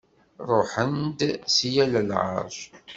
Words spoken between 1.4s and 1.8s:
si